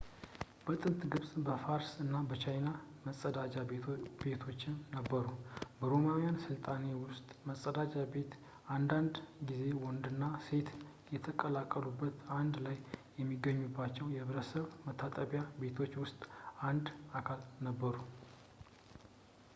በጥንት 0.67 1.01
ግብፅ፣ 1.13 1.31
በፋርስ 1.47 1.89
እና 2.03 2.19
በቻይና 2.29 2.69
መፀዳጃ 3.07 3.53
ቤቶችም 4.25 4.77
ነበሩ። 4.95 5.27
በሮማውያን 5.79 6.39
ሥልጣኔ 6.45 6.85
ውስጥ 7.03 7.27
መጸዳጃ 7.49 7.93
ቤቶች 8.13 8.41
አንዳንድ 8.75 9.17
ጊዜ 9.51 9.65
ወንዶችና 9.83 10.29
ሴቶች 10.47 10.81
በተቀላቀሉበት 11.11 12.15
አንድ 12.39 12.55
ላይ 12.67 12.79
በሚገኙባቸው 13.17 14.07
የሕዝብ 14.17 14.67
መታጠቢያ 14.87 15.43
ቤቶች 15.63 15.93
ውስጥ 16.05 16.21
አንድ 16.71 16.87
አካል 17.21 17.43
ነበሩ 17.69 17.95